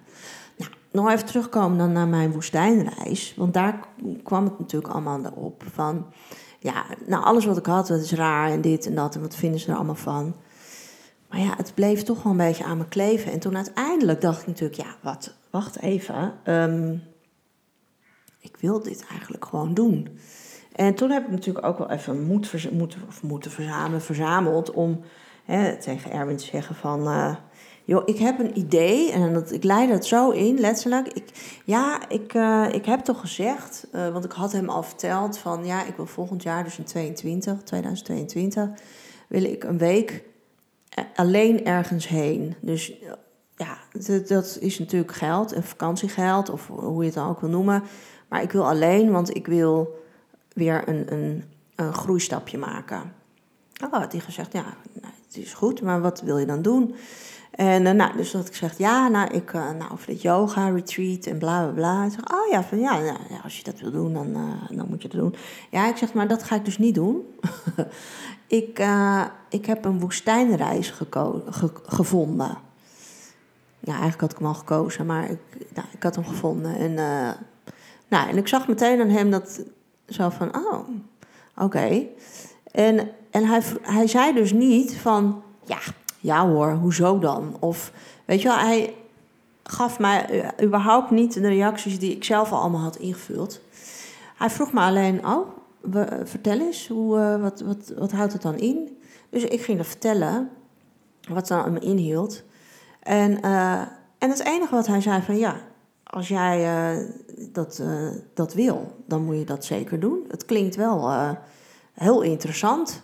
[0.92, 3.34] nog even terugkomen dan naar mijn woestijnreis.
[3.38, 3.80] Want daar
[4.24, 5.64] kwam het natuurlijk allemaal op.
[5.74, 6.06] Van,
[6.60, 9.16] ja, nou alles wat ik had, dat is raar en dit en dat.
[9.16, 10.36] En wat vinden ze er allemaal van?
[11.30, 13.32] Maar ja, het bleef toch wel een beetje aan me kleven.
[13.32, 16.34] En toen uiteindelijk dacht ik natuurlijk, ja, wat, wacht even.
[16.46, 17.04] Um,
[18.48, 20.20] ik wil dit eigenlijk gewoon doen.
[20.76, 22.70] En toen heb ik natuurlijk ook wel even moed,
[23.22, 25.02] moeten verzamelen, verzameld om
[25.46, 27.08] hè, tegen Erwin te zeggen van...
[27.08, 27.36] Uh,
[27.84, 31.08] joh, ik heb een idee en dat, ik leid het zo in, letterlijk.
[31.08, 35.38] Ik, ja, ik, uh, ik heb toch gezegd, uh, want ik had hem al verteld
[35.38, 38.70] van ja, ik wil volgend jaar, dus in 22, 2022,
[39.28, 40.24] wil ik een week
[41.16, 42.56] alleen ergens heen.
[42.62, 42.94] Dus
[43.56, 47.50] ja, dat, dat is natuurlijk geld en vakantiegeld, of hoe je het dan ook wil
[47.50, 47.84] noemen.
[48.28, 50.04] Maar ik wil alleen, want ik wil
[50.54, 51.44] weer een, een,
[51.76, 53.13] een groeistapje maken.
[53.84, 54.63] Oh, had hij gezegd, ja,
[55.02, 56.96] nou, het is goed, maar wat wil je dan doen?
[57.52, 60.70] En uh, nou, dus dat ik zeg, ja, nou, ik, uh, nou, over dit yoga
[60.70, 62.10] retreat en bla bla bla.
[62.10, 65.02] Zeg, oh ja, van, ja, nou, als je dat wil doen, dan, uh, dan moet
[65.02, 65.36] je dat doen.
[65.72, 67.26] Ja, ik zeg, maar dat ga ik dus niet doen.
[68.48, 68.86] ik,
[69.50, 72.58] ik heb een woestijnreis ge gevonden.
[73.80, 75.40] Ja, eigenlijk had ik hem al gekozen, maar ik,
[75.74, 76.76] nou, ik had hem gevonden.
[76.76, 76.98] En,
[78.08, 79.63] nou, en ik zag meteen aan hem dat
[80.08, 80.80] zo van, oh,
[81.58, 82.06] oké.
[82.72, 85.80] En, en hij, hij zei dus niet van, ja,
[86.20, 87.58] ja hoor, hoezo dan?
[87.60, 87.91] Of
[88.26, 88.93] weet je wel, hij
[89.63, 93.62] gaf mij uh, überhaupt niet de reacties die ik zelf al allemaal had ingevuld.
[94.36, 95.48] Hij vroeg me alleen, oh,
[95.82, 98.98] we, vertel eens, hoe, uh, wat, wat, wat houdt het dan in?
[99.30, 100.50] Dus ik ging dat vertellen,
[101.30, 102.43] wat dan me inhield.
[103.00, 103.41] En,
[104.17, 105.56] en het enige wat hij zei van, ja,
[106.10, 106.98] als jij
[107.52, 107.84] dat,
[108.34, 110.26] dat wil, dan moet je dat zeker doen.
[110.28, 111.12] Het klinkt wel
[111.93, 113.02] heel interessant.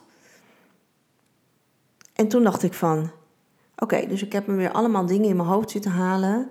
[2.14, 3.12] En toen dacht ik van,
[3.78, 6.50] oké, dus ik heb me weer allemaal dingen in mijn hoofd zitten halen.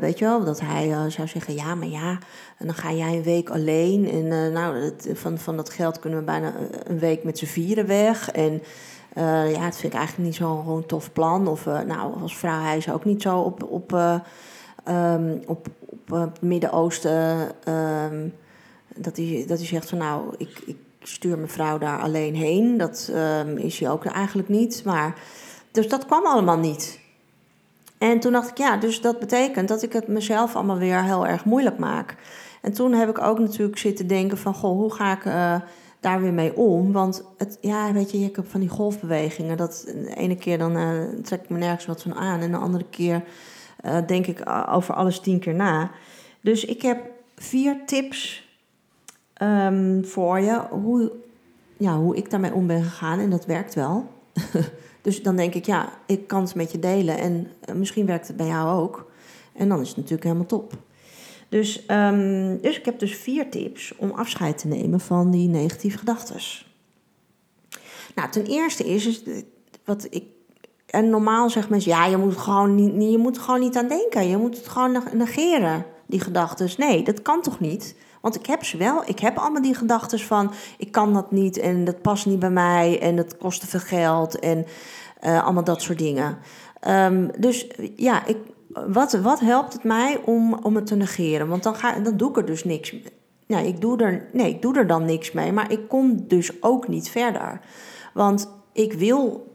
[0.00, 2.18] Weet je wel, dat hij zou zeggen, ja, maar ja,
[2.58, 4.10] en dan ga jij een week alleen.
[4.10, 6.52] En nou, het, van, van dat geld kunnen we bijna
[6.84, 8.30] een week met z'n vieren weg.
[8.30, 8.62] En
[9.50, 11.48] ja, dat vind ik eigenlijk niet zo'n tof plan.
[11.48, 13.90] Of nou, als vrouw, hij is ook niet zo op, op,
[14.88, 15.66] um, op,
[16.06, 17.52] het Midden-Oosten.
[17.68, 18.34] Um,
[18.96, 22.76] dat, hij, dat hij zegt van, nou, ik, ik stuur mijn vrouw daar alleen heen.
[22.76, 24.82] Dat um, is hij ook eigenlijk niet.
[24.84, 25.18] Maar,
[25.70, 27.00] dus dat kwam allemaal niet.
[27.98, 31.26] En toen dacht ik, ja, dus dat betekent dat ik het mezelf allemaal weer heel
[31.26, 32.16] erg moeilijk maak.
[32.62, 35.54] En toen heb ik ook natuurlijk zitten denken van, goh, hoe ga ik uh,
[36.00, 36.92] daar weer mee om?
[36.92, 39.56] Want het, ja, weet je, ik heb van die golfbewegingen.
[39.56, 42.40] Dat de ene keer dan uh, trek ik me nergens wat van aan.
[42.40, 43.22] En de andere keer
[43.86, 45.90] uh, denk ik over alles tien keer na.
[46.40, 48.48] Dus ik heb vier tips
[49.42, 50.60] um, voor je.
[50.70, 51.12] Hoe,
[51.76, 53.18] ja, hoe ik daarmee om ben gegaan.
[53.18, 54.08] En dat werkt wel.
[55.02, 57.18] dus dan denk ik, ja, ik kan het met je delen.
[57.18, 59.10] En misschien werkt het bij jou ook.
[59.52, 60.72] En dan is het natuurlijk helemaal top.
[61.48, 65.98] Dus, um, dus ik heb dus vier tips om afscheid te nemen van die negatieve
[65.98, 66.40] gedachten.
[68.14, 69.22] Nou, ten eerste is, is
[69.84, 70.24] wat ik.
[70.86, 73.88] En normaal zeggen mensen, ja, je moet, gewoon niet, je moet er gewoon niet aan
[73.88, 74.28] denken.
[74.28, 76.70] Je moet het gewoon negeren, die gedachten.
[76.76, 77.96] Nee, dat kan toch niet?
[78.20, 79.02] Want ik heb ze wel.
[79.06, 82.50] Ik heb allemaal die gedachten van, ik kan dat niet en dat past niet bij
[82.50, 84.66] mij en dat kost te veel geld en
[85.24, 86.38] uh, allemaal dat soort dingen.
[86.88, 88.36] Um, dus ja, ik,
[88.86, 91.48] wat, wat helpt het mij om, om het te negeren?
[91.48, 93.04] Want dan, ga, dan doe ik er dus niks mee.
[93.46, 96.62] Nou, ik doe er, nee, ik doe er dan niks mee, maar ik kom dus
[96.62, 97.60] ook niet verder.
[98.14, 99.46] Want ik wil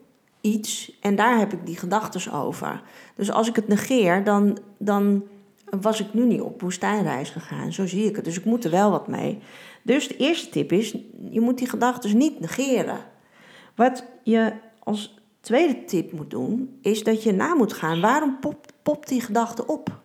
[0.42, 2.82] iets en daar heb ik die gedachten over.
[3.16, 5.24] Dus als ik het negeer, dan, dan
[5.80, 7.74] was ik nu niet op woestijnreis gegaan.
[7.74, 8.26] Zo zie ik het.
[8.26, 9.40] Dus ik moet er wel wat mee.
[9.82, 10.96] Dus de eerste tip is,
[11.30, 12.98] je moet die gedachten niet negeren.
[13.76, 18.02] Wat je als tweede tip moet doen, is dat je na moet gaan.
[18.02, 20.00] Waarom popt, popt die gedachte op?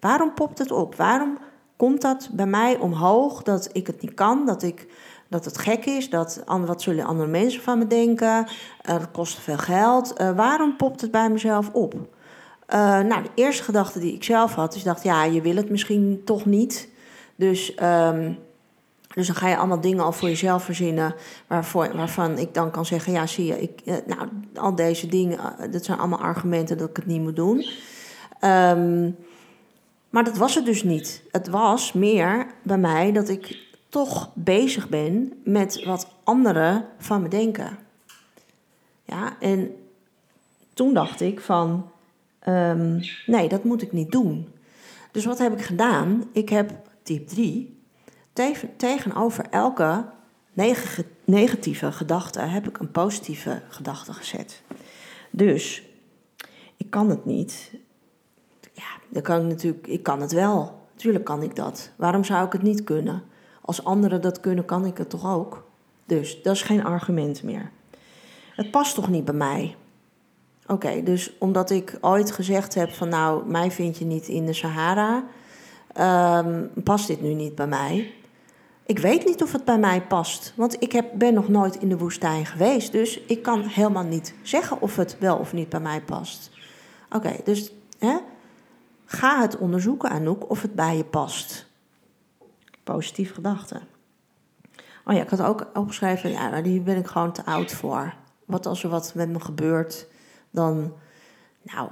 [0.00, 0.94] Waarom popt het op?
[0.94, 1.38] Waarom
[1.76, 4.86] komt dat bij mij omhoog dat ik het niet kan, dat, ik,
[5.32, 8.46] dat het gek is, dat wat zullen andere mensen van me denken,
[8.88, 10.20] uh, dat kost veel geld.
[10.20, 11.94] Uh, waarom popt het bij mezelf op?
[11.94, 15.70] Uh, nou, de eerste gedachte die ik zelf had, is dacht, ja, je wil het
[15.70, 16.88] misschien toch niet.
[17.36, 18.38] Dus um,
[19.14, 21.14] dus dan ga je allemaal dingen al voor jezelf verzinnen
[21.46, 25.38] waarvoor, waarvan ik dan kan zeggen, ja zie je, ik, eh, nou, al deze dingen,
[25.38, 27.66] eh, dat zijn allemaal argumenten dat ik het niet moet doen.
[28.44, 29.16] Um,
[30.10, 31.22] maar dat was het dus niet.
[31.30, 37.28] Het was meer bij mij dat ik toch bezig ben met wat anderen van me
[37.28, 37.78] denken.
[39.04, 39.74] Ja, en
[40.74, 41.90] toen dacht ik van,
[42.48, 44.48] um, nee, dat moet ik niet doen.
[45.10, 46.28] Dus wat heb ik gedaan?
[46.32, 47.80] Ik heb tip 3
[48.76, 50.04] tegenover elke
[51.24, 54.62] negatieve gedachte heb ik een positieve gedachte gezet.
[55.30, 55.82] Dus
[56.76, 57.70] ik kan het niet.
[58.72, 60.80] Ja, dan kan ik natuurlijk, ik kan het wel.
[60.94, 61.90] Tuurlijk kan ik dat.
[61.96, 63.30] Waarom zou ik het niet kunnen?
[63.72, 65.64] Als anderen dat kunnen, kan ik het toch ook?
[66.04, 67.70] Dus dat is geen argument meer.
[68.54, 69.76] Het past toch niet bij mij?
[70.66, 74.52] Oké, dus omdat ik ooit gezegd heb van nou, mij vind je niet in de
[74.52, 75.24] Sahara,
[76.40, 78.12] um, past dit nu niet bij mij.
[78.86, 81.88] Ik weet niet of het bij mij past, want ik heb, ben nog nooit in
[81.88, 82.92] de woestijn geweest.
[82.92, 86.50] Dus ik kan helemaal niet zeggen of het wel of niet bij mij past.
[87.10, 88.16] Oké, dus hè,
[89.04, 91.70] ga het onderzoeken, Anouk, of het bij je past.
[92.84, 93.80] Positief gedachte.
[95.04, 98.14] Oh ja, ik had ook opgeschreven, ja, maar die ben ik gewoon te oud voor.
[98.44, 100.06] Wat als er wat met me gebeurt,
[100.50, 100.92] dan,
[101.62, 101.90] nou,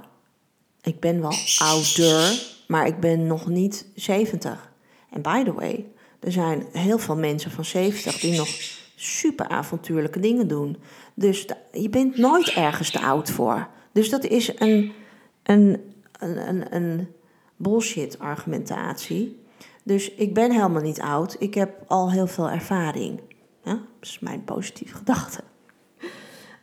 [0.81, 4.71] ik ben wel ouder, maar ik ben nog niet 70.
[5.09, 5.85] En by the way,
[6.19, 8.47] er zijn heel veel mensen van 70 die nog
[8.95, 10.77] super avontuurlijke dingen doen.
[11.13, 13.67] Dus je bent nooit ergens te oud voor.
[13.91, 14.91] Dus dat is een,
[15.43, 15.81] een,
[16.19, 17.07] een, een
[17.55, 19.40] bullshit argumentatie.
[19.83, 21.35] Dus ik ben helemaal niet oud.
[21.39, 23.21] Ik heb al heel veel ervaring.
[23.63, 25.41] Dat is mijn positieve gedachte.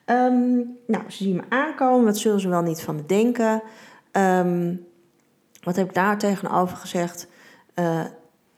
[0.07, 2.05] Um, nou, ze zien me aankomen.
[2.05, 3.63] Wat zullen ze wel niet van me denken?
[4.13, 4.87] Um,
[5.63, 7.29] wat heb ik daar tegenover gezegd?
[7.75, 8.05] Uh,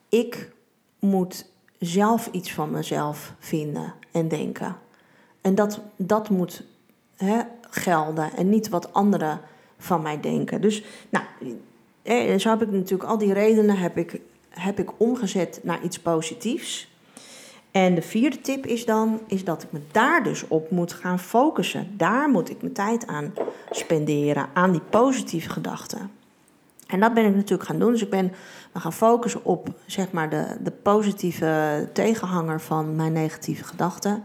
[0.09, 0.53] ik
[0.99, 4.77] moet zelf iets van mezelf vinden en denken.
[5.41, 6.65] En dat, dat moet
[7.17, 9.41] hè, gelden en niet wat anderen
[9.79, 10.61] van mij denken.
[10.61, 11.25] Dus nou,
[12.39, 16.89] zo heb ik natuurlijk al die redenen heb ik, heb ik omgezet naar iets positiefs.
[17.71, 21.19] En de vierde tip is dan is dat ik me daar dus op moet gaan
[21.19, 21.95] focussen.
[21.97, 23.33] Daar moet ik mijn tijd aan
[23.71, 26.11] spenderen, aan die positieve gedachten.
[26.87, 27.93] En dat ben ik natuurlijk gaan doen.
[27.93, 28.33] Dus ik ben
[28.73, 34.25] we gaan focussen op zeg maar, de, de positieve tegenhanger van mijn negatieve gedachten.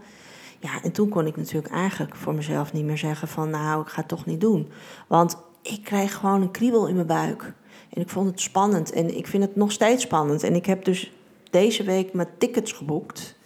[0.58, 3.88] Ja, en toen kon ik natuurlijk eigenlijk voor mezelf niet meer zeggen van nou, ik
[3.88, 4.70] ga het toch niet doen.
[5.06, 7.52] Want ik kreeg gewoon een kriebel in mijn buik.
[7.90, 10.42] En ik vond het spannend en ik vind het nog steeds spannend.
[10.42, 11.12] En ik heb dus
[11.50, 13.36] deze week mijn tickets geboekt.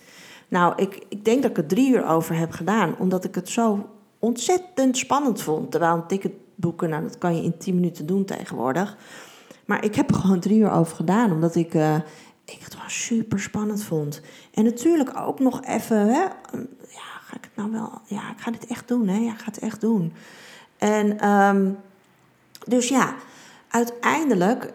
[0.49, 3.49] Nou, ik, ik denk dat ik er drie uur over heb gedaan, omdat ik het
[3.49, 5.71] zo ontzettend spannend vond.
[5.71, 8.97] Terwijl een ticket boeken, nou, dat kan je in tien minuten doen tegenwoordig.
[9.65, 11.95] Maar ik heb er gewoon drie uur over gedaan, omdat ik, uh,
[12.45, 14.21] ik het wel super spannend vond.
[14.55, 16.21] En natuurlijk ook nog even, hè,
[16.89, 19.39] ja, ga ik het nou wel, ja, ik ga dit echt doen, hè, ja, ik
[19.39, 20.13] ga het echt doen.
[20.79, 21.79] En um,
[22.67, 23.15] dus ja,
[23.71, 24.73] uiteindelijk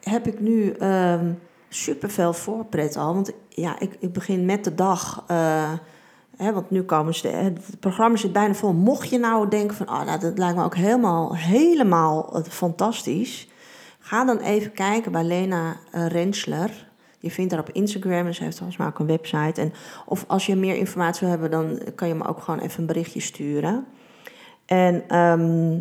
[0.00, 3.14] heb ik nu um, super veel voorpret al.
[3.14, 5.24] Want ja, ik, ik begin met de dag.
[5.26, 5.72] eh,
[6.36, 7.28] hè, want nu komen ze.
[7.28, 8.72] Het programma zit bijna vol.
[8.72, 13.48] Mocht je nou denken van, oh, nou, dat lijkt me ook helemaal, helemaal eh, fantastisch.
[13.98, 16.88] Ga dan even kijken bij Lena eh, Rensler.
[17.18, 19.60] Je vindt haar op Instagram en ze heeft volgens mij ook een website.
[19.60, 19.72] En,
[20.06, 22.86] of als je meer informatie wil hebben, dan kan je me ook gewoon even een
[22.86, 23.86] berichtje sturen.
[24.66, 25.78] En ehm,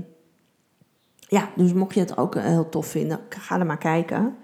[1.30, 4.36] ja, dus mocht je het ook eh, heel tof vinden, ga er maar kijken.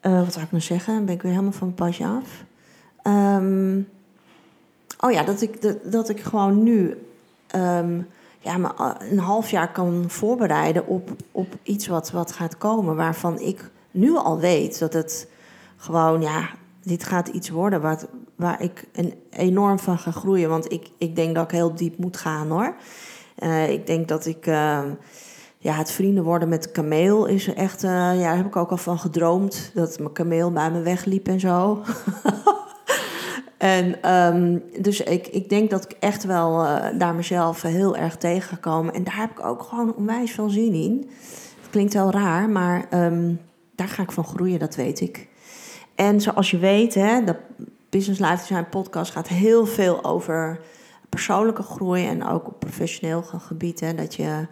[0.00, 1.04] Eh, wat zou ik nou zeggen?
[1.04, 2.44] Ben ik weer helemaal van het pasje af.
[3.02, 3.78] Ehm,
[5.00, 7.06] oh ja, dat ik, dat, dat ik gewoon nu
[7.46, 8.00] ehm,
[8.38, 12.96] ja, me a- een half jaar kan voorbereiden op, op iets wat, wat gaat komen.
[12.96, 15.28] Waarvan ik nu al weet dat het
[15.76, 16.48] gewoon, ja,
[16.82, 18.06] dit gaat iets worden wat,
[18.36, 20.48] waar ik een, enorm van ga groeien.
[20.48, 22.74] Want ik, ik denk dat ik heel diep moet gaan hoor.
[23.34, 24.46] Eh, ik denk dat ik.
[24.46, 24.88] ehm,
[25.64, 27.84] ja, het vrienden worden met kameel is echt.
[27.84, 29.70] eh, ja, daar heb ik ook al van gedroomd.
[29.74, 31.82] Dat mijn kameel bij me wegliep en zo.
[33.58, 38.16] en ehm, dus ik, ik denk dat ik echt wel eh, daar mezelf heel erg
[38.16, 38.92] tegen ga.
[38.92, 41.10] En daar heb ik ook gewoon onwijs veel zin in.
[41.60, 43.34] Het klinkt wel raar, maar ehm,
[43.74, 45.28] daar ga ik van groeien, dat weet ik.
[45.94, 47.36] En zoals je weet, hè, de
[47.90, 50.60] Business Life Design podcast gaat heel veel over
[51.08, 53.80] persoonlijke groei en ook op professioneel gebied.
[53.80, 54.46] Hè, dat je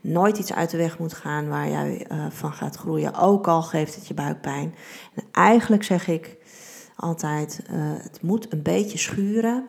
[0.00, 3.14] nooit iets uit de weg moet gaan waar jij eh, van gaat groeien.
[3.14, 4.74] Ook al geeft het je buikpijn.
[5.14, 6.36] En eigenlijk zeg ik
[6.96, 9.66] altijd, eh, het moet een beetje schuren.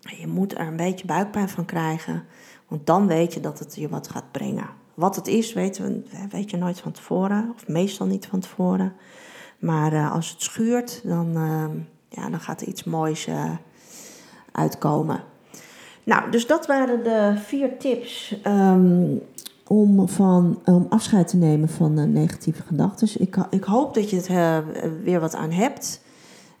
[0.00, 2.24] Je moet er een beetje buikpijn van krijgen.
[2.68, 4.68] Want dan weet je dat het je wat gaat brengen.
[4.94, 7.52] Wat het is, weten we, weet je nooit van tevoren.
[7.54, 8.92] Of meestal niet van tevoren.
[9.58, 13.28] Maar eh, als het schuurt, dan, eh, ja, dan gaat er iets moois
[14.52, 15.24] uitkomen.
[16.04, 19.16] Nou, dus dat waren de vier tips ehm,
[19.72, 23.08] om, van, om afscheid te nemen van eh, negatieve gedachten.
[23.18, 24.58] Ik, ik hoop dat je het eh,
[25.04, 26.00] weer wat aan hebt.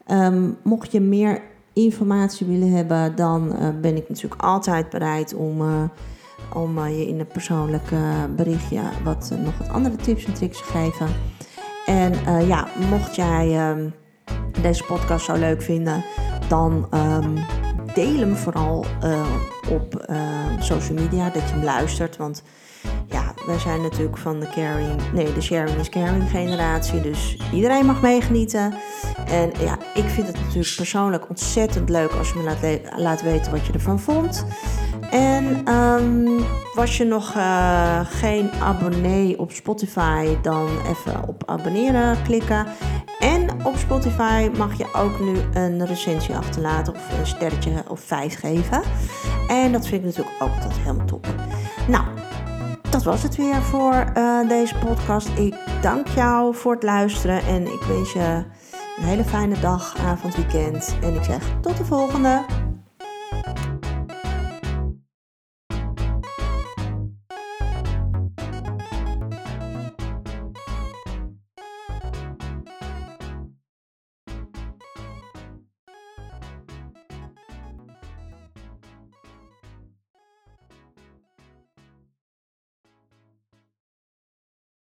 [0.06, 1.42] Ehm, mocht je meer
[1.72, 5.62] informatie willen hebben, dan eh, ben ik natuurlijk altijd bereid om,
[6.54, 7.90] om je in een persoonlijk
[8.36, 11.06] berichtje wat, nog wat andere tips en tricks te geven.
[11.86, 13.88] En ja, mocht jij ehm,
[14.62, 16.04] deze podcast zo leuk vinden,
[16.48, 17.36] dan ehm,
[17.94, 18.84] deel hem vooral
[19.70, 20.10] op
[20.58, 22.16] social media, dat je hem luistert.
[22.16, 22.42] Want
[23.10, 27.00] ja, wij zijn natuurlijk van de caring, nee, de sharing is caring generatie.
[27.00, 28.74] Dus iedereen mag meegenieten.
[29.26, 33.52] En ja, ik vind het natuurlijk persoonlijk ontzettend leuk als je me laat, laat weten
[33.52, 34.46] wat je ervan vond.
[35.10, 36.42] En ehm,
[36.74, 42.66] was je nog eh, geen abonnee op Spotify, dan even op abonneren klikken.
[43.18, 48.38] En op Spotify mag je ook nu een recensie achterlaten of een sterretje of vijf
[48.38, 48.82] geven.
[49.48, 51.26] En dat vind ik natuurlijk ook altijd helemaal top.
[51.88, 52.04] Nou,
[53.04, 55.28] was het weer voor eh, deze podcast.
[55.28, 58.44] Ik dank jou voor het luisteren en ik wens je
[58.98, 60.96] een hele fijne dag, avond, weekend.
[61.02, 62.59] En ik zeg tot de volgende.